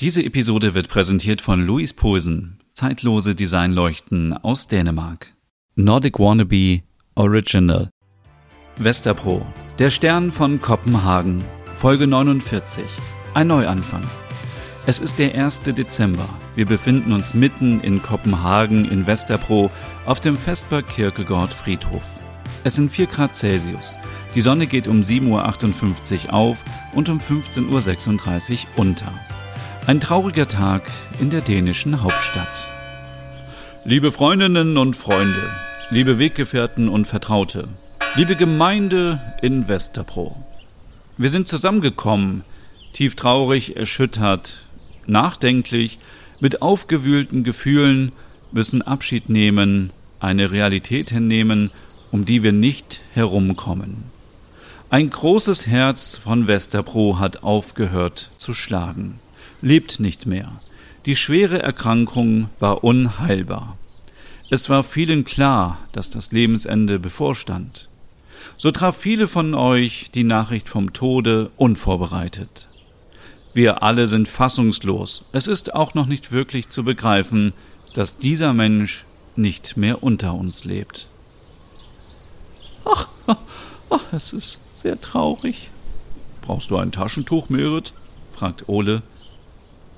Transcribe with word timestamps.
Diese 0.00 0.24
Episode 0.24 0.74
wird 0.74 0.88
präsentiert 0.88 1.40
von 1.40 1.66
Louis 1.66 1.92
Posen, 1.92 2.60
zeitlose 2.72 3.34
Designleuchten 3.34 4.32
aus 4.32 4.68
Dänemark. 4.68 5.34
Nordic 5.74 6.20
Wannabe 6.20 6.82
Original. 7.16 7.90
Westerpro, 8.76 9.44
der 9.80 9.90
Stern 9.90 10.30
von 10.30 10.60
Kopenhagen, 10.60 11.42
Folge 11.76 12.06
49. 12.06 12.84
Ein 13.34 13.48
Neuanfang. 13.48 14.04
Es 14.86 15.00
ist 15.00 15.18
der 15.18 15.34
1. 15.34 15.62
Dezember. 15.62 16.28
Wir 16.54 16.66
befinden 16.66 17.10
uns 17.10 17.34
mitten 17.34 17.80
in 17.80 18.00
Kopenhagen 18.00 18.88
in 18.88 19.04
Westerpro 19.04 19.68
auf 20.06 20.20
dem 20.20 20.38
Vesper 20.38 20.82
Kierkegaard 20.82 21.52
Friedhof. 21.52 22.04
Es 22.62 22.76
sind 22.76 22.92
4 22.92 23.06
Grad 23.06 23.34
Celsius. 23.34 23.98
Die 24.36 24.42
Sonne 24.42 24.68
geht 24.68 24.86
um 24.86 25.00
7.58 25.00 26.26
Uhr 26.26 26.34
auf 26.34 26.64
und 26.94 27.08
um 27.08 27.18
15.36 27.18 28.52
Uhr 28.52 28.58
unter. 28.76 29.12
Ein 29.88 30.00
trauriger 30.00 30.46
Tag 30.46 30.82
in 31.18 31.30
der 31.30 31.40
dänischen 31.40 32.02
Hauptstadt. 32.02 32.68
Liebe 33.86 34.12
Freundinnen 34.12 34.76
und 34.76 34.96
Freunde, 34.96 35.42
liebe 35.88 36.18
Weggefährten 36.18 36.90
und 36.90 37.06
Vertraute, 37.06 37.68
liebe 38.14 38.36
Gemeinde 38.36 39.18
in 39.40 39.66
Westerpro. 39.66 40.36
Wir 41.16 41.30
sind 41.30 41.48
zusammengekommen, 41.48 42.44
tief 42.92 43.16
traurig, 43.16 43.78
erschüttert, 43.78 44.66
nachdenklich, 45.06 45.98
mit 46.38 46.60
aufgewühlten 46.60 47.42
Gefühlen, 47.42 48.12
müssen 48.52 48.82
Abschied 48.82 49.30
nehmen, 49.30 49.94
eine 50.20 50.50
Realität 50.50 51.08
hinnehmen, 51.12 51.70
um 52.12 52.26
die 52.26 52.42
wir 52.42 52.52
nicht 52.52 53.00
herumkommen. 53.14 54.04
Ein 54.90 55.08
großes 55.08 55.66
Herz 55.66 56.20
von 56.22 56.46
Westerpro 56.46 57.18
hat 57.18 57.42
aufgehört 57.42 58.28
zu 58.36 58.52
schlagen 58.52 59.18
lebt 59.62 60.00
nicht 60.00 60.26
mehr. 60.26 60.60
Die 61.06 61.16
schwere 61.16 61.62
Erkrankung 61.62 62.48
war 62.58 62.84
unheilbar. 62.84 63.76
Es 64.50 64.68
war 64.68 64.82
vielen 64.82 65.24
klar, 65.24 65.78
dass 65.92 66.10
das 66.10 66.32
Lebensende 66.32 66.98
bevorstand. 66.98 67.88
So 68.56 68.70
traf 68.70 68.96
viele 68.96 69.28
von 69.28 69.54
euch 69.54 70.10
die 70.14 70.24
Nachricht 70.24 70.68
vom 70.68 70.92
Tode 70.92 71.50
unvorbereitet. 71.56 72.68
Wir 73.54 73.82
alle 73.82 74.06
sind 74.06 74.28
fassungslos. 74.28 75.24
Es 75.32 75.46
ist 75.46 75.74
auch 75.74 75.94
noch 75.94 76.06
nicht 76.06 76.32
wirklich 76.32 76.68
zu 76.68 76.84
begreifen, 76.84 77.52
dass 77.94 78.18
dieser 78.18 78.52
Mensch 78.52 79.04
nicht 79.36 79.76
mehr 79.76 80.02
unter 80.02 80.34
uns 80.34 80.64
lebt. 80.64 81.08
Ach, 82.84 83.08
ach, 83.90 84.12
es 84.12 84.32
ist 84.32 84.60
sehr 84.74 85.00
traurig. 85.00 85.70
Brauchst 86.42 86.70
du 86.70 86.76
ein 86.76 86.92
Taschentuch, 86.92 87.48
Merit? 87.48 87.92
fragt 88.32 88.68
Ole, 88.68 89.02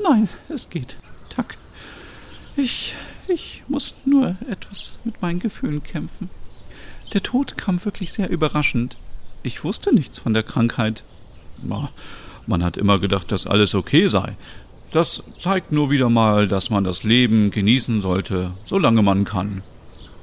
Nein, 0.02 0.28
es 0.48 0.70
geht. 0.70 0.96
Tack. 1.28 1.56
Ich, 2.56 2.94
ich 3.28 3.62
muss 3.68 3.94
nur 4.04 4.36
etwas 4.48 4.98
mit 5.04 5.20
meinen 5.22 5.38
Gefühlen 5.38 5.82
kämpfen. 5.82 6.30
Der 7.12 7.22
Tod 7.22 7.56
kam 7.56 7.84
wirklich 7.84 8.12
sehr 8.12 8.30
überraschend. 8.30 8.96
Ich 9.42 9.64
wusste 9.64 9.94
nichts 9.94 10.18
von 10.18 10.34
der 10.34 10.42
Krankheit. 10.42 11.02
Man 12.46 12.64
hat 12.64 12.76
immer 12.76 12.98
gedacht, 12.98 13.32
dass 13.32 13.46
alles 13.46 13.74
okay 13.74 14.08
sei. 14.08 14.36
Das 14.90 15.22
zeigt 15.38 15.72
nur 15.72 15.90
wieder 15.90 16.08
mal, 16.08 16.48
dass 16.48 16.70
man 16.70 16.84
das 16.84 17.04
Leben 17.04 17.50
genießen 17.50 18.00
sollte, 18.00 18.52
solange 18.64 19.02
man 19.02 19.24
kann. 19.24 19.62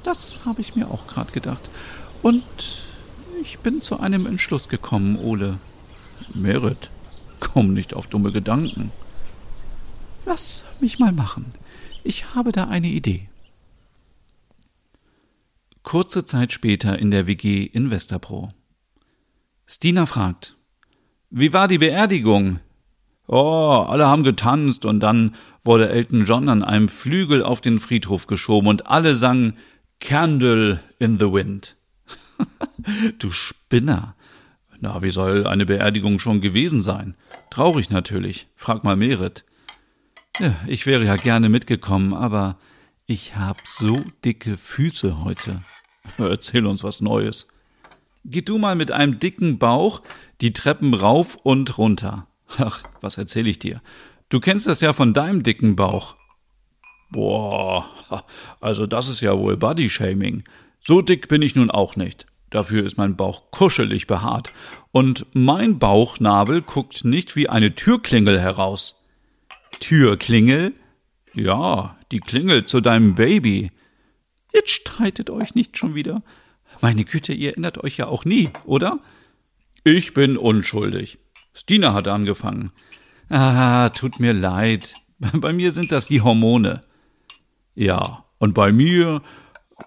Das 0.02 0.40
habe 0.44 0.60
ich 0.60 0.76
mir 0.76 0.90
auch 0.90 1.06
gerade 1.06 1.32
gedacht. 1.32 1.70
Und 2.22 2.44
ich 3.40 3.58
bin 3.60 3.80
zu 3.80 4.00
einem 4.00 4.26
Entschluss 4.26 4.68
gekommen, 4.68 5.18
Ole. 5.18 5.58
Merit, 6.34 6.90
komm 7.40 7.72
nicht 7.72 7.94
auf 7.94 8.06
dumme 8.06 8.32
Gedanken. 8.32 8.90
Lass 10.28 10.62
mich 10.78 10.98
mal 10.98 11.12
machen. 11.12 11.54
Ich 12.04 12.34
habe 12.34 12.52
da 12.52 12.64
eine 12.64 12.88
Idee. 12.88 13.30
Kurze 15.82 16.26
Zeit 16.26 16.52
später 16.52 16.98
in 16.98 17.10
der 17.10 17.26
WG 17.26 17.64
in 17.64 17.90
Westerpro. 17.90 18.52
Stina 19.66 20.04
fragt, 20.04 20.54
wie 21.30 21.54
war 21.54 21.66
die 21.66 21.78
Beerdigung? 21.78 22.60
Oh, 23.26 23.86
alle 23.88 24.06
haben 24.06 24.22
getanzt 24.22 24.84
und 24.84 25.00
dann 25.00 25.34
wurde 25.64 25.88
Elton 25.88 26.26
John 26.26 26.50
an 26.50 26.62
einem 26.62 26.90
Flügel 26.90 27.42
auf 27.42 27.62
den 27.62 27.80
Friedhof 27.80 28.26
geschoben 28.26 28.68
und 28.68 28.86
alle 28.86 29.16
sangen 29.16 29.54
Candle 29.98 30.80
in 30.98 31.18
the 31.18 31.32
Wind. 31.32 31.76
du 33.18 33.30
Spinner. 33.30 34.14
Na, 34.78 35.00
wie 35.00 35.10
soll 35.10 35.46
eine 35.46 35.64
Beerdigung 35.64 36.18
schon 36.18 36.42
gewesen 36.42 36.82
sein? 36.82 37.16
Traurig 37.48 37.88
natürlich. 37.88 38.46
Frag 38.56 38.84
mal 38.84 38.94
Merit. 38.94 39.46
Ich 40.66 40.86
wäre 40.86 41.04
ja 41.04 41.16
gerne 41.16 41.48
mitgekommen, 41.48 42.14
aber 42.14 42.58
ich 43.06 43.36
hab 43.36 43.66
so 43.66 43.96
dicke 44.24 44.56
Füße 44.56 45.24
heute. 45.24 45.62
Erzähl 46.18 46.66
uns 46.66 46.84
was 46.84 47.00
Neues. 47.00 47.48
Geh 48.24 48.42
du 48.42 48.58
mal 48.58 48.76
mit 48.76 48.92
einem 48.92 49.18
dicken 49.18 49.58
Bauch 49.58 50.02
die 50.40 50.52
Treppen 50.52 50.94
rauf 50.94 51.36
und 51.36 51.78
runter. 51.78 52.26
Ach, 52.58 52.82
was 53.00 53.18
erzähl 53.18 53.46
ich 53.46 53.58
dir? 53.58 53.82
Du 54.28 54.40
kennst 54.40 54.66
das 54.66 54.80
ja 54.80 54.92
von 54.92 55.12
deinem 55.12 55.42
dicken 55.42 55.76
Bauch. 55.76 56.16
Boah, 57.10 57.86
also 58.60 58.86
das 58.86 59.08
ist 59.08 59.20
ja 59.20 59.36
wohl 59.36 59.56
Bodyshaming. 59.56 60.44
So 60.78 61.00
dick 61.00 61.28
bin 61.28 61.42
ich 61.42 61.56
nun 61.56 61.70
auch 61.70 61.96
nicht. 61.96 62.26
Dafür 62.50 62.84
ist 62.84 62.96
mein 62.96 63.16
Bauch 63.16 63.50
kuschelig 63.50 64.06
behaart. 64.06 64.52
Und 64.92 65.26
mein 65.32 65.78
Bauchnabel 65.78 66.62
guckt 66.62 67.04
nicht 67.04 67.36
wie 67.36 67.48
eine 67.48 67.74
Türklingel 67.74 68.40
heraus. 68.40 68.97
Türklingel? 69.80 70.74
Ja, 71.34 71.96
die 72.10 72.20
Klingel 72.20 72.64
zu 72.66 72.80
deinem 72.80 73.14
Baby. 73.14 73.70
Jetzt 74.52 74.70
streitet 74.70 75.30
euch 75.30 75.54
nicht 75.54 75.76
schon 75.76 75.94
wieder. 75.94 76.22
Meine 76.80 77.04
Güte, 77.04 77.32
ihr 77.32 77.50
erinnert 77.50 77.78
euch 77.78 77.96
ja 77.96 78.06
auch 78.06 78.24
nie, 78.24 78.50
oder? 78.64 79.00
Ich 79.84 80.14
bin 80.14 80.36
unschuldig. 80.36 81.18
Stina 81.54 81.92
hat 81.92 82.08
angefangen. 82.08 82.72
Ah, 83.28 83.90
tut 83.90 84.20
mir 84.20 84.32
leid. 84.32 84.94
Bei 85.32 85.52
mir 85.52 85.72
sind 85.72 85.92
das 85.92 86.08
die 86.08 86.20
Hormone. 86.20 86.80
Ja, 87.74 88.24
und 88.38 88.54
bei 88.54 88.72
mir, 88.72 89.22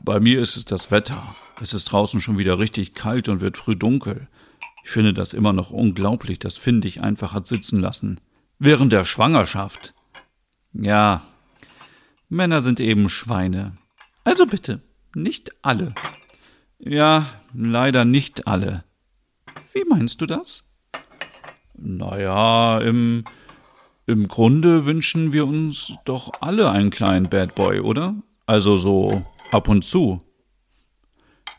bei 0.02 0.20
mir 0.20 0.42
ist 0.42 0.56
es 0.56 0.66
das 0.66 0.92
Wetter. 0.92 1.36
Es 1.62 1.74
ist 1.74 1.86
draußen 1.86 2.22
schon 2.22 2.38
wieder 2.38 2.60
richtig 2.60 2.94
kalt 2.94 3.30
und 3.30 3.42
wird 3.42 3.58
früh 3.58 3.76
dunkel. 3.76 4.28
Ich 4.84 4.90
finde 4.90 5.14
das 5.14 5.34
immer 5.34 5.54
noch 5.54 5.72
unglaublich, 5.72 6.40
dass 6.40 6.58
Finn 6.58 6.82
dich 6.82 7.02
einfach 7.02 7.34
hat 7.34 7.48
sitzen 7.48 7.80
lassen 7.80 8.20
während 8.62 8.94
der 8.94 9.06
Schwangerschaft. 9.06 9.96
Ja, 10.72 11.24
Männer 12.30 12.62
sind 12.62 12.80
eben 12.80 13.10
Schweine. 13.10 13.78
Also 14.24 14.46
bitte, 14.46 14.82
nicht 15.16 15.52
alle. 15.64 15.94
Ja, 16.78 17.26
leider 17.54 18.06
nicht 18.06 18.48
alle. 18.48 18.84
Wie 19.74 19.84
meinst 19.90 20.22
du 20.22 20.28
das? 20.28 20.64
Naja, 21.74 22.80
im, 22.80 23.26
im 24.06 24.28
Grunde 24.28 24.86
wünschen 24.86 25.34
wir 25.34 25.48
uns 25.48 25.94
doch 26.06 26.32
alle 26.40 26.70
einen 26.70 26.92
kleinen 26.92 27.30
Bad 27.30 27.56
Boy, 27.56 27.80
oder? 27.80 28.16
Also 28.46 28.78
so 28.78 29.24
ab 29.52 29.70
und 29.70 29.84
zu. 29.84 30.20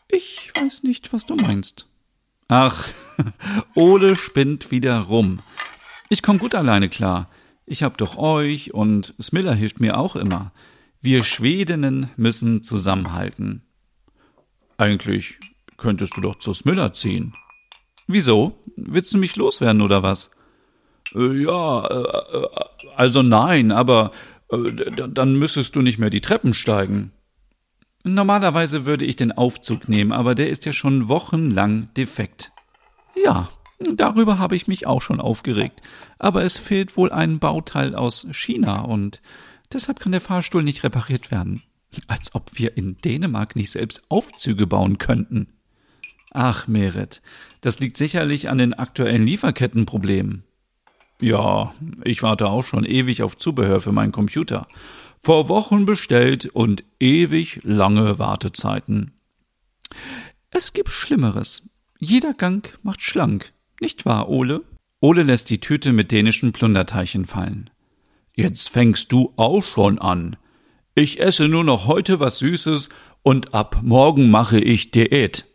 Ich 0.07 0.51
weiß 0.55 0.83
nicht, 0.83 1.11
was 1.11 1.25
du 1.25 1.35
meinst. 1.35 1.87
Ach, 2.47 2.87
Ole 3.75 4.15
spinnt 4.15 4.71
wieder 4.71 4.99
rum. 4.99 5.41
Ich 6.13 6.21
komme 6.21 6.37
gut 6.37 6.53
alleine 6.53 6.89
klar. 6.89 7.27
Ich 7.65 7.81
hab 7.81 7.97
doch 7.97 8.17
euch 8.19 8.71
und 8.71 9.15
Smiller 9.19 9.55
hilft 9.55 9.79
mir 9.79 9.97
auch 9.97 10.15
immer. 10.15 10.51
Wir 11.01 11.23
Schwedinnen 11.23 12.11
müssen 12.17 12.61
zusammenhalten. 12.61 13.63
Eigentlich 14.77 15.39
könntest 15.75 16.15
du 16.15 16.21
doch 16.21 16.35
zu 16.35 16.53
Smiller 16.53 16.93
ziehen. 16.93 17.33
Wieso? 18.05 18.59
Willst 18.75 19.11
du 19.11 19.17
mich 19.17 19.37
loswerden 19.37 19.81
oder 19.81 20.03
was? 20.03 20.29
Äh, 21.15 21.45
ja, 21.45 21.87
äh, 21.87 22.37
äh, 22.37 22.47
also 22.95 23.23
nein, 23.23 23.71
aber 23.71 24.11
dann 24.49 25.33
müsstest 25.33 25.75
du 25.75 25.81
nicht 25.81 25.97
mehr 25.97 26.11
die 26.11 26.21
Treppen 26.21 26.53
steigen. 26.53 27.11
Normalerweise 28.03 28.85
würde 28.85 29.05
ich 29.05 29.15
den 29.15 29.31
Aufzug 29.31 29.89
nehmen, 29.89 30.11
aber 30.11 30.35
der 30.35 30.51
ist 30.51 30.65
ja 30.65 30.73
schon 30.73 31.07
wochenlang 31.07 31.91
defekt. 31.95 32.51
Ja, 33.25 33.49
Darüber 33.95 34.39
habe 34.39 34.55
ich 34.55 34.67
mich 34.67 34.87
auch 34.87 35.01
schon 35.01 35.19
aufgeregt. 35.19 35.81
Aber 36.19 36.43
es 36.43 36.57
fehlt 36.57 36.95
wohl 36.97 37.11
ein 37.11 37.39
Bauteil 37.39 37.95
aus 37.95 38.27
China 38.31 38.81
und 38.81 39.21
deshalb 39.71 39.99
kann 39.99 40.11
der 40.11 40.21
Fahrstuhl 40.21 40.63
nicht 40.63 40.83
repariert 40.83 41.31
werden. 41.31 41.61
Als 42.07 42.33
ob 42.33 42.51
wir 42.53 42.77
in 42.77 42.97
Dänemark 42.97 43.55
nicht 43.55 43.71
selbst 43.71 44.03
Aufzüge 44.09 44.65
bauen 44.65 44.97
könnten. 44.97 45.47
Ach, 46.31 46.67
Merit, 46.67 47.21
das 47.61 47.79
liegt 47.79 47.95
sicherlich 47.95 48.49
an 48.49 48.57
den 48.57 48.73
aktuellen 48.73 49.25
Lieferkettenproblemen. 49.25 50.43
Ja, 51.19 51.73
ich 52.03 52.23
warte 52.23 52.49
auch 52.49 52.65
schon 52.65 52.85
ewig 52.85 53.21
auf 53.21 53.37
Zubehör 53.37 53.81
für 53.81 53.91
meinen 53.91 54.11
Computer. 54.11 54.67
Vor 55.19 55.47
Wochen 55.47 55.85
bestellt 55.85 56.47
und 56.47 56.83
ewig 56.99 57.61
lange 57.63 58.19
Wartezeiten. 58.19 59.13
Es 60.49 60.73
gibt 60.73 60.89
Schlimmeres. 60.89 61.69
Jeder 61.99 62.33
Gang 62.33 62.77
macht 62.83 63.01
schlank. 63.01 63.53
Nicht 63.83 64.05
wahr, 64.05 64.29
Ole? 64.29 64.63
Ole 65.01 65.23
lässt 65.23 65.49
die 65.49 65.59
Tüte 65.59 65.91
mit 65.91 66.13
dänischen 66.13 66.53
Plunderteilchen 66.53 67.25
fallen. 67.25 67.69
Jetzt 68.33 68.69
fängst 68.69 69.11
du 69.11 69.33
auch 69.35 69.61
schon 69.61 69.99
an. 69.99 70.37
Ich 70.95 71.19
esse 71.19 71.49
nur 71.49 71.65
noch 71.65 71.85
heute 71.85 72.21
was 72.21 72.37
Süßes 72.37 72.87
und 73.23 73.53
ab 73.53 73.81
morgen 73.83 74.31
mache 74.31 74.57
ich 74.57 74.91
Diät. 74.91 75.47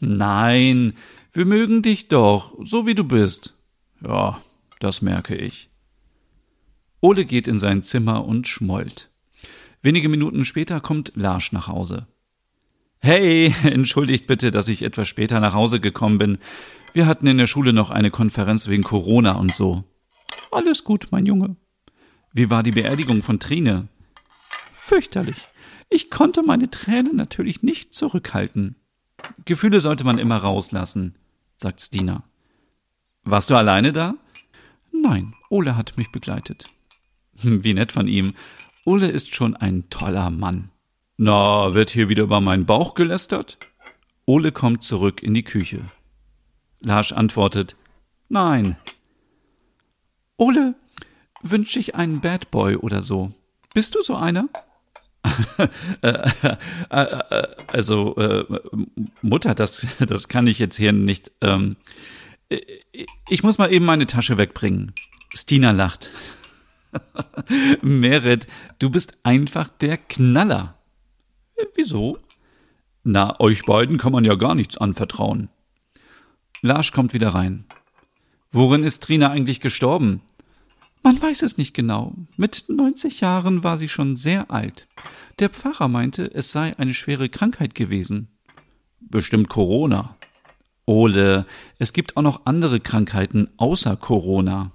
Nein, 0.00 0.94
wir 1.30 1.44
mögen 1.44 1.82
dich 1.82 2.08
doch, 2.08 2.56
so 2.60 2.88
wie 2.88 2.96
du 2.96 3.04
bist. 3.04 3.54
Ja, 4.04 4.42
das 4.80 5.00
merke 5.00 5.36
ich. 5.36 5.70
Ole 7.00 7.24
geht 7.24 7.46
in 7.46 7.60
sein 7.60 7.84
Zimmer 7.84 8.24
und 8.24 8.48
schmollt. 8.48 9.10
Wenige 9.80 10.08
Minuten 10.08 10.44
später 10.44 10.80
kommt 10.80 11.12
Larsch 11.14 11.52
nach 11.52 11.68
Hause. 11.68 12.08
Hey, 12.98 13.54
entschuldigt 13.62 14.26
bitte, 14.26 14.50
dass 14.50 14.66
ich 14.66 14.82
etwas 14.82 15.06
später 15.06 15.38
nach 15.38 15.54
Hause 15.54 15.78
gekommen 15.78 16.18
bin. 16.18 16.38
Wir 16.94 17.06
hatten 17.08 17.26
in 17.26 17.38
der 17.38 17.48
Schule 17.48 17.72
noch 17.72 17.90
eine 17.90 18.12
Konferenz 18.12 18.68
wegen 18.68 18.84
Corona 18.84 19.32
und 19.32 19.52
so. 19.52 19.82
Alles 20.52 20.84
gut, 20.84 21.08
mein 21.10 21.26
Junge. 21.26 21.56
Wie 22.32 22.50
war 22.50 22.62
die 22.62 22.70
Beerdigung 22.70 23.20
von 23.22 23.40
Trine? 23.40 23.88
Fürchterlich. 24.76 25.48
Ich 25.90 26.08
konnte 26.08 26.44
meine 26.44 26.70
Tränen 26.70 27.16
natürlich 27.16 27.64
nicht 27.64 27.94
zurückhalten. 27.94 28.76
Gefühle 29.44 29.80
sollte 29.80 30.04
man 30.04 30.18
immer 30.18 30.36
rauslassen, 30.36 31.16
sagt 31.56 31.80
Stina. 31.80 32.22
Warst 33.24 33.50
du 33.50 33.56
alleine 33.56 33.92
da? 33.92 34.14
Nein, 34.92 35.34
Ole 35.48 35.76
hat 35.76 35.96
mich 35.96 36.12
begleitet. 36.12 36.66
Wie 37.42 37.74
nett 37.74 37.90
von 37.90 38.06
ihm. 38.06 38.34
Ole 38.84 39.08
ist 39.08 39.34
schon 39.34 39.56
ein 39.56 39.90
toller 39.90 40.30
Mann. 40.30 40.70
Na, 41.16 41.74
wird 41.74 41.90
hier 41.90 42.08
wieder 42.08 42.22
über 42.22 42.40
meinen 42.40 42.66
Bauch 42.66 42.94
gelästert? 42.94 43.58
Ole 44.26 44.52
kommt 44.52 44.84
zurück 44.84 45.24
in 45.24 45.34
die 45.34 45.42
Küche. 45.42 45.80
Larsch 46.84 47.12
antwortet, 47.12 47.76
Nein. 48.28 48.76
Ole, 50.36 50.74
wünsche 51.42 51.78
ich 51.78 51.94
einen 51.94 52.20
Bad 52.20 52.50
Boy 52.50 52.76
oder 52.76 53.02
so. 53.02 53.32
Bist 53.74 53.94
du 53.94 54.02
so 54.02 54.16
einer? 54.16 54.48
Äh, 56.02 56.28
äh, 56.42 56.56
äh, 56.90 57.46
also, 57.68 58.14
äh, 58.16 58.44
Mutter, 59.22 59.54
das, 59.54 59.86
das 60.00 60.28
kann 60.28 60.46
ich 60.46 60.58
jetzt 60.58 60.76
hier 60.76 60.92
nicht. 60.92 61.32
Ähm, 61.40 61.76
ich 63.28 63.42
muss 63.42 63.56
mal 63.56 63.72
eben 63.72 63.86
meine 63.86 64.06
Tasche 64.06 64.36
wegbringen. 64.36 64.92
Stina 65.32 65.70
lacht. 65.70 66.10
Merit, 67.82 68.46
du 68.78 68.90
bist 68.90 69.18
einfach 69.22 69.70
der 69.70 69.96
Knaller. 69.96 70.78
Wieso? 71.74 72.18
Na, 73.02 73.40
euch 73.40 73.64
beiden 73.64 73.96
kann 73.96 74.12
man 74.12 74.24
ja 74.24 74.34
gar 74.34 74.54
nichts 74.54 74.76
anvertrauen. 74.76 75.48
Larsch 76.64 76.92
kommt 76.92 77.12
wieder 77.12 77.28
rein. 77.28 77.66
Worin 78.50 78.84
ist 78.84 79.02
Trina 79.02 79.28
eigentlich 79.28 79.60
gestorben? 79.60 80.22
Man 81.02 81.20
weiß 81.20 81.42
es 81.42 81.58
nicht 81.58 81.74
genau. 81.74 82.14
Mit 82.38 82.64
90 82.68 83.20
Jahren 83.20 83.62
war 83.62 83.76
sie 83.76 83.90
schon 83.90 84.16
sehr 84.16 84.50
alt. 84.50 84.88
Der 85.40 85.50
Pfarrer 85.50 85.88
meinte, 85.88 86.32
es 86.32 86.52
sei 86.52 86.74
eine 86.78 86.94
schwere 86.94 87.28
Krankheit 87.28 87.74
gewesen. 87.74 88.28
Bestimmt 88.98 89.50
Corona. 89.50 90.16
Ole, 90.86 91.44
es 91.78 91.92
gibt 91.92 92.16
auch 92.16 92.22
noch 92.22 92.46
andere 92.46 92.80
Krankheiten 92.80 93.50
außer 93.58 93.98
Corona. 93.98 94.72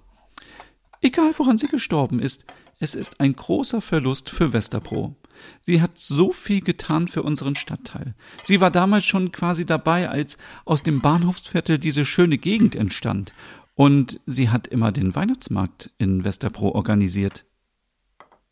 Egal 1.02 1.34
woran 1.38 1.58
sie 1.58 1.70
gestorben 1.70 2.20
ist, 2.20 2.46
es 2.78 2.94
ist 2.94 3.20
ein 3.20 3.36
großer 3.36 3.82
Verlust 3.82 4.30
für 4.30 4.54
Westerpro. 4.54 5.16
Sie 5.62 5.82
hat 5.82 5.98
so 5.98 6.32
viel 6.32 6.62
getan 6.62 7.08
für 7.08 7.24
unseren 7.24 7.56
Stadtteil. 7.56 8.16
Sie 8.44 8.62
war 8.62 8.72
damals 8.72 9.06
schon 9.06 9.32
quasi 9.32 9.66
dabei, 9.66 10.10
als 10.10 10.38
aus 10.66 10.84
dem 10.84 11.02
Bahnhofsviertel 11.02 11.80
diese 11.80 12.06
schöne 12.06 12.38
Gegend 12.38 12.76
entstand. 12.76 13.34
Und 13.76 14.20
sie 14.26 14.50
hat 14.50 14.68
immer 14.68 14.92
den 14.92 15.16
Weihnachtsmarkt 15.16 15.92
in 15.98 16.24
Westerpro 16.24 16.70
organisiert. 16.70 17.46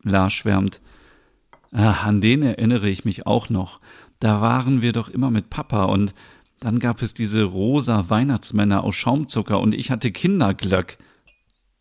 Lars 0.03 0.33
schwärmt. 0.33 0.81
Ach, 1.73 2.05
an 2.05 2.21
den 2.21 2.43
erinnere 2.43 2.89
ich 2.89 3.03
mich 3.03 3.27
auch 3.27 3.49
noch. 3.49 3.81
Da 4.19 4.41
waren 4.41 4.81
wir 4.81 4.93
doch 4.93 5.09
immer 5.09 5.29
mit 5.29 5.49
Papa 5.49 5.83
und 5.83 6.13
dann 6.59 6.79
gab 6.79 7.01
es 7.01 7.13
diese 7.13 7.43
rosa 7.43 8.09
Weihnachtsmänner 8.09 8.83
aus 8.83 8.95
Schaumzucker 8.95 9.59
und 9.59 9.75
ich 9.75 9.91
hatte 9.91 10.11
Kinderglöck. 10.11 10.97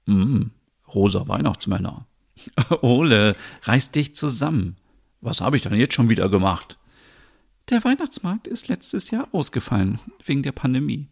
Mm, 0.06 0.46
rosa 0.92 1.28
Weihnachtsmänner. 1.28 2.06
Ole, 2.82 3.34
reiß 3.62 3.90
dich 3.92 4.14
zusammen. 4.16 4.76
Was 5.20 5.40
habe 5.40 5.56
ich 5.56 5.62
denn 5.62 5.74
jetzt 5.74 5.94
schon 5.94 6.08
wieder 6.08 6.28
gemacht? 6.28 6.78
Der 7.70 7.82
Weihnachtsmarkt 7.82 8.46
ist 8.46 8.68
letztes 8.68 9.10
Jahr 9.10 9.28
ausgefallen, 9.32 9.98
wegen 10.24 10.42
der 10.42 10.52
Pandemie. 10.52 11.08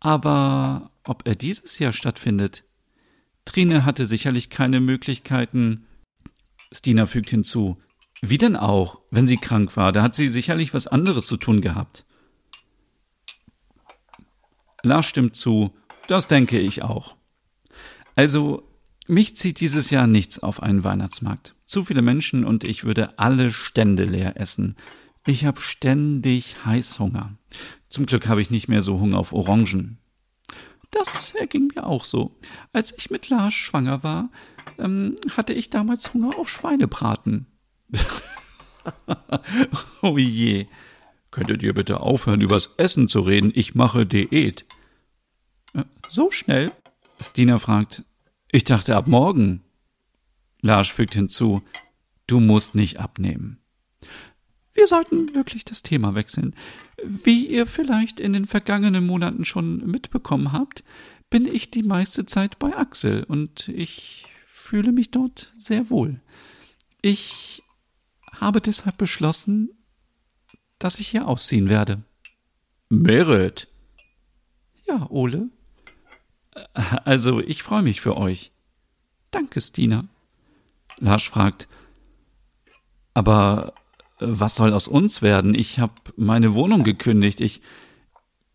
Aber 0.00 0.90
ob 1.04 1.26
er 1.26 1.36
dieses 1.36 1.78
Jahr 1.78 1.92
stattfindet? 1.92 2.64
Trine 3.44 3.84
hatte 3.84 4.06
sicherlich 4.06 4.50
keine 4.50 4.80
Möglichkeiten. 4.80 5.86
Stina 6.72 7.06
fügt 7.06 7.30
hinzu. 7.30 7.76
Wie 8.20 8.38
denn 8.38 8.56
auch, 8.56 9.00
wenn 9.10 9.26
sie 9.26 9.36
krank 9.36 9.76
war? 9.76 9.92
Da 9.92 10.02
hat 10.02 10.14
sie 10.14 10.28
sicherlich 10.28 10.74
was 10.74 10.86
anderes 10.86 11.26
zu 11.26 11.36
tun 11.36 11.60
gehabt. 11.60 12.04
Lars 14.82 15.06
stimmt 15.06 15.36
zu. 15.36 15.72
Das 16.08 16.26
denke 16.26 16.58
ich 16.58 16.82
auch. 16.82 17.16
Also, 18.16 18.68
mich 19.06 19.36
zieht 19.36 19.60
dieses 19.60 19.90
Jahr 19.90 20.06
nichts 20.06 20.40
auf 20.40 20.62
einen 20.62 20.84
Weihnachtsmarkt. 20.84 21.54
Zu 21.72 21.84
viele 21.84 22.02
Menschen 22.02 22.44
und 22.44 22.64
ich 22.64 22.84
würde 22.84 23.18
alle 23.18 23.50
Stände 23.50 24.04
leer 24.04 24.38
essen. 24.38 24.76
Ich 25.24 25.46
habe 25.46 25.58
ständig 25.58 26.66
Heißhunger. 26.66 27.38
Zum 27.88 28.04
Glück 28.04 28.28
habe 28.28 28.42
ich 28.42 28.50
nicht 28.50 28.68
mehr 28.68 28.82
so 28.82 29.00
Hunger 29.00 29.16
auf 29.16 29.32
Orangen. 29.32 29.96
Das 30.90 31.32
erging 31.32 31.72
mir 31.74 31.86
auch 31.86 32.04
so. 32.04 32.36
Als 32.74 32.92
ich 32.98 33.10
mit 33.10 33.30
Lars 33.30 33.54
schwanger 33.54 34.02
war, 34.02 34.28
ähm, 34.78 35.14
hatte 35.34 35.54
ich 35.54 35.70
damals 35.70 36.12
Hunger 36.12 36.38
auf 36.38 36.50
Schweinebraten. 36.50 37.46
oh 40.02 40.18
je. 40.18 40.66
Könntet 41.30 41.62
ihr 41.62 41.72
bitte 41.72 42.00
aufhören, 42.00 42.42
übers 42.42 42.74
Essen 42.76 43.08
zu 43.08 43.20
reden? 43.20 43.50
Ich 43.54 43.74
mache 43.74 44.04
Diät. 44.04 44.66
Äh, 45.72 45.84
so 46.10 46.30
schnell? 46.30 46.70
Stina 47.18 47.58
fragt, 47.58 48.04
ich 48.50 48.64
dachte 48.64 48.94
ab 48.94 49.06
morgen. 49.06 49.64
Lars 50.62 50.88
fügt 50.88 51.14
hinzu, 51.14 51.62
du 52.26 52.40
musst 52.40 52.74
nicht 52.74 52.98
abnehmen. 52.98 53.58
Wir 54.72 54.86
sollten 54.86 55.34
wirklich 55.34 55.64
das 55.64 55.82
Thema 55.82 56.14
wechseln. 56.14 56.56
Wie 57.04 57.46
ihr 57.46 57.66
vielleicht 57.66 58.20
in 58.20 58.32
den 58.32 58.46
vergangenen 58.46 59.06
Monaten 59.06 59.44
schon 59.44 59.86
mitbekommen 59.86 60.52
habt, 60.52 60.82
bin 61.28 61.46
ich 61.46 61.70
die 61.70 61.82
meiste 61.82 62.24
Zeit 62.24 62.58
bei 62.58 62.74
Axel 62.76 63.24
und 63.24 63.68
ich 63.68 64.26
fühle 64.44 64.92
mich 64.92 65.10
dort 65.10 65.52
sehr 65.56 65.90
wohl. 65.90 66.20
Ich 67.02 67.62
habe 68.30 68.60
deshalb 68.60 68.96
beschlossen, 68.96 69.70
dass 70.78 70.98
ich 70.98 71.08
hier 71.08 71.28
ausziehen 71.28 71.68
werde. 71.68 72.02
Merit. 72.88 73.68
Ja, 74.86 75.06
Ole, 75.10 75.50
also, 77.04 77.40
ich 77.40 77.62
freue 77.62 77.82
mich 77.82 78.00
für 78.00 78.16
euch. 78.16 78.52
Danke, 79.30 79.60
Stina. 79.60 80.08
Lars 81.02 81.24
fragt, 81.24 81.68
aber 83.12 83.74
äh, 84.20 84.26
was 84.28 84.54
soll 84.54 84.72
aus 84.72 84.88
uns 84.88 85.20
werden? 85.20 85.54
Ich 85.54 85.78
habe 85.78 85.94
meine 86.16 86.54
Wohnung 86.54 86.84
gekündigt. 86.84 87.40
Ich, 87.40 87.60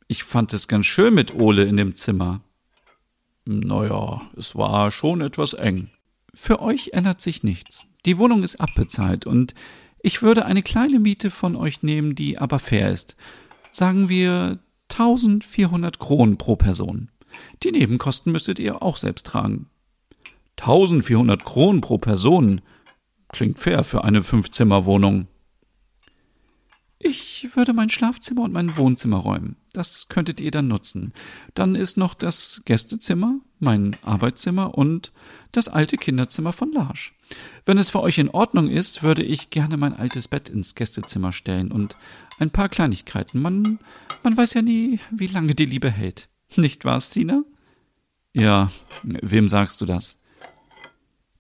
ich 0.08 0.24
fand 0.24 0.54
es 0.54 0.68
ganz 0.68 0.86
schön 0.86 1.14
mit 1.14 1.36
Ole 1.36 1.66
in 1.66 1.78
dem 1.78 1.94
Zimmer. 1.94 2.42
Naja, 3.46 4.22
es 4.36 4.56
war 4.56 4.92
schon 4.92 5.22
etwas 5.22 5.54
eng. 5.54 5.90
Für 6.34 6.62
euch 6.62 6.92
ändert 6.94 7.22
sich 7.22 7.44
nichts. 7.44 7.88
Die 8.06 8.18
Wohnung 8.18 8.44
ist 8.44 8.62
abbezahlt 8.62 9.26
und 9.26 9.54
ich 10.02 10.22
würde 10.22 10.46
eine 10.46 10.62
kleine 10.62 11.00
Miete 11.00 11.32
von 11.32 11.56
euch 11.56 11.84
nehmen, 11.84 12.16
die 12.16 12.38
aber 12.38 12.60
fair 12.60 12.92
ist. 12.92 13.18
Sagen 13.72 14.10
wir 14.10 14.60
1400 14.90 16.00
Kronen 16.00 16.38
pro 16.38 16.56
Person. 16.56 17.10
Die 17.64 17.72
Nebenkosten 17.72 18.32
müsstet 18.32 18.60
ihr 18.60 18.82
auch 18.82 18.96
selbst 18.98 19.26
tragen. 19.26 19.70
1400 20.58 21.46
Kronen 21.46 21.82
pro 21.82 21.98
Person. 21.98 22.62
Klingt 23.30 23.60
fair 23.60 23.84
für 23.84 24.04
eine 24.04 24.24
Fünfzimmerwohnung. 24.24 25.28
Ich 27.00 27.48
würde 27.56 27.74
mein 27.74 27.90
Schlafzimmer 27.90 28.42
und 28.44 28.54
mein 28.54 28.76
Wohnzimmer 28.76 29.18
räumen. 29.18 29.56
Das 29.74 30.08
könntet 30.10 30.42
ihr 30.42 30.50
dann 30.50 30.68
nutzen. 30.68 31.14
Dann 31.54 31.76
ist 31.76 31.96
noch 31.96 32.16
das 32.16 32.64
Gästezimmer, 32.66 33.40
mein 33.60 33.96
Arbeitszimmer 34.02 34.76
und 34.76 35.12
das 35.52 35.68
alte 35.68 35.98
Kinderzimmer 35.98 36.54
von 36.54 36.72
Larsch. 36.72 37.14
Wenn 37.66 37.78
es 37.78 37.92
für 37.92 38.02
euch 38.02 38.18
in 38.18 38.30
Ordnung 38.30 38.70
ist, 38.70 39.04
würde 39.04 39.24
ich 39.24 39.52
gerne 39.52 39.78
mein 39.78 39.94
altes 39.94 40.28
Bett 40.28 40.50
ins 40.50 40.74
Gästezimmer 40.74 41.32
stellen 41.32 41.72
und 41.72 41.96
ein 42.40 42.50
paar 42.50 42.70
Kleinigkeiten. 42.70 43.42
Man, 43.42 43.78
man 44.24 44.36
weiß 44.36 44.56
ja 44.56 44.64
nie, 44.64 45.00
wie 45.12 45.28
lange 45.28 45.54
die 45.54 45.66
Liebe 45.66 45.92
hält. 45.92 46.30
Nicht 46.56 46.84
wahr, 46.84 47.00
Stina? 47.02 47.44
Ja, 48.34 48.72
wem 49.04 49.48
sagst 49.50 49.82
du 49.82 49.86
das? 49.86 50.20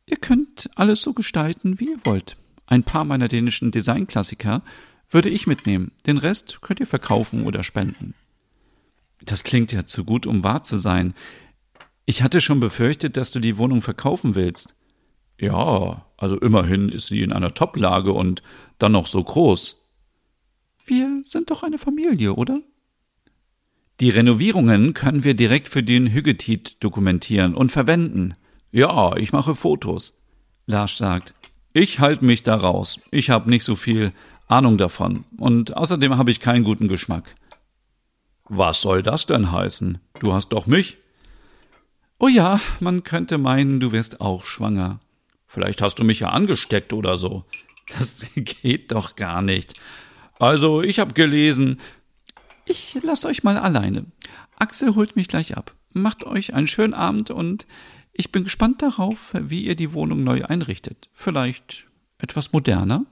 Ihr 0.07 0.17
könnt 0.17 0.69
alles 0.75 1.01
so 1.01 1.13
gestalten, 1.13 1.79
wie 1.79 1.91
ihr 1.91 2.05
wollt. 2.05 2.37
Ein 2.65 2.83
paar 2.83 3.03
meiner 3.03 3.27
dänischen 3.27 3.71
Designklassiker 3.71 4.63
würde 5.09 5.29
ich 5.29 5.47
mitnehmen. 5.47 5.91
Den 6.05 6.17
Rest 6.17 6.61
könnt 6.61 6.79
ihr 6.79 6.87
verkaufen 6.87 7.45
oder 7.45 7.63
spenden. 7.63 8.13
Das 9.21 9.43
klingt 9.43 9.71
ja 9.73 9.85
zu 9.85 10.05
gut, 10.05 10.25
um 10.25 10.43
wahr 10.43 10.63
zu 10.63 10.77
sein. 10.77 11.13
Ich 12.05 12.23
hatte 12.23 12.39
schon 12.39 12.61
befürchtet, 12.61 13.17
dass 13.17 13.31
du 13.31 13.39
die 13.39 13.57
Wohnung 13.57 13.81
verkaufen 13.81 14.35
willst. 14.35 14.75
Ja, 15.39 16.05
also 16.15 16.39
immerhin 16.39 16.89
ist 16.89 17.07
sie 17.07 17.21
in 17.21 17.33
einer 17.33 17.53
Toplage 17.53 18.13
und 18.13 18.41
dann 18.79 18.93
noch 18.93 19.07
so 19.07 19.21
groß. 19.21 19.91
Wir 20.85 21.21
sind 21.23 21.51
doch 21.51 21.63
eine 21.63 21.77
Familie, 21.77 22.33
oder? 22.33 22.61
Die 23.99 24.09
Renovierungen 24.09 24.93
können 24.93 25.25
wir 25.25 25.35
direkt 25.35 25.67
für 25.67 25.83
den 25.83 26.07
Hüggetit 26.07 26.81
dokumentieren 26.81 27.55
und 27.55 27.71
verwenden. 27.71 28.35
Ja, 28.71 29.15
ich 29.15 29.31
mache 29.31 29.55
Fotos. 29.55 30.17
Lars 30.65 30.97
sagt, 30.97 31.33
ich 31.73 31.99
halte 31.99 32.25
mich 32.25 32.43
da 32.43 32.55
raus. 32.55 32.99
Ich 33.11 33.29
habe 33.29 33.49
nicht 33.49 33.63
so 33.63 33.75
viel 33.75 34.11
Ahnung 34.47 34.77
davon. 34.77 35.25
Und 35.37 35.75
außerdem 35.77 36.17
habe 36.17 36.31
ich 36.31 36.39
keinen 36.39 36.63
guten 36.63 36.87
Geschmack. 36.87 37.35
Was 38.49 38.81
soll 38.81 39.01
das 39.01 39.25
denn 39.25 39.51
heißen? 39.51 39.99
Du 40.19 40.33
hast 40.33 40.49
doch 40.49 40.67
mich. 40.67 40.97
Oh 42.19 42.27
ja, 42.27 42.59
man 42.79 43.03
könnte 43.03 43.37
meinen, 43.37 43.79
du 43.79 43.91
wärst 43.91 44.21
auch 44.21 44.45
schwanger. 44.45 44.99
Vielleicht 45.47 45.81
hast 45.81 45.99
du 45.99 46.03
mich 46.03 46.21
ja 46.21 46.29
angesteckt 46.29 46.93
oder 46.93 47.17
so. 47.17 47.45
Das 47.97 48.25
geht 48.35 48.91
doch 48.91 49.15
gar 49.15 49.41
nicht. 49.41 49.73
Also, 50.39 50.81
ich 50.81 50.99
habe 50.99 51.13
gelesen. 51.13 51.79
Ich 52.65 52.97
lass 53.03 53.25
euch 53.25 53.43
mal 53.43 53.57
alleine. 53.57 54.05
Axel 54.57 54.95
holt 54.95 55.15
mich 55.15 55.27
gleich 55.27 55.55
ab. 55.55 55.73
Macht 55.93 56.25
euch 56.25 56.53
einen 56.53 56.67
schönen 56.67 56.93
Abend 56.93 57.31
und 57.31 57.65
ich 58.17 58.31
bin 58.31 58.43
gespannt 58.43 58.81
darauf, 58.81 59.33
wie 59.33 59.63
ihr 59.63 59.75
die 59.75 59.93
Wohnung 59.93 60.23
neu 60.23 60.43
einrichtet. 60.43 61.09
Vielleicht 61.13 61.85
etwas 62.17 62.51
moderner? 62.51 63.05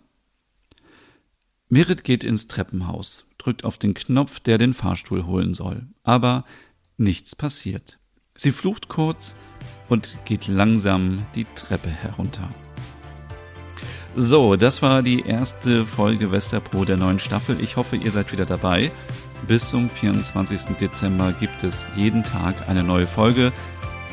Merit 1.69 2.03
geht 2.03 2.23
ins 2.23 2.47
Treppenhaus, 2.47 3.25
drückt 3.37 3.63
auf 3.63 3.77
den 3.77 3.93
Knopf, 3.93 4.39
der 4.39 4.57
den 4.57 4.73
Fahrstuhl 4.73 5.25
holen 5.25 5.53
soll. 5.53 5.87
Aber 6.03 6.43
nichts 6.97 7.35
passiert. 7.35 7.99
Sie 8.35 8.51
flucht 8.51 8.87
kurz 8.87 9.35
und 9.89 10.17
geht 10.25 10.47
langsam 10.47 11.25
die 11.35 11.45
Treppe 11.55 11.89
herunter. 11.89 12.49
So, 14.15 14.55
das 14.55 14.81
war 14.81 15.03
die 15.03 15.21
erste 15.21 15.85
Folge 15.85 16.31
Westerpro 16.31 16.85
der 16.85 16.97
neuen 16.97 17.19
Staffel. 17.19 17.61
Ich 17.61 17.75
hoffe, 17.75 17.95
ihr 17.95 18.11
seid 18.11 18.31
wieder 18.31 18.45
dabei. 18.45 18.91
Bis 19.47 19.69
zum 19.69 19.89
24. 19.89 20.77
Dezember 20.79 21.33
gibt 21.33 21.63
es 21.63 21.85
jeden 21.95 22.23
Tag 22.23 22.67
eine 22.69 22.83
neue 22.83 23.07
Folge. 23.07 23.51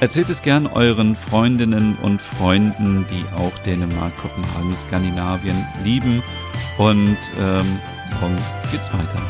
Erzählt 0.02 0.30
es 0.30 0.42
gern 0.42 0.66
euren 0.66 1.14
Freundinnen 1.14 1.96
und 2.02 2.20
Freunden, 2.20 3.06
die 3.08 3.24
auch 3.36 3.56
Dänemark, 3.60 4.12
Kopenhagen, 4.16 4.74
Skandinavien 4.74 5.64
lieben. 5.84 6.24
Und 6.76 7.18
ähm, 7.38 7.78
morgen 8.20 8.36
geht's 8.72 8.92
weiter. 8.92 9.22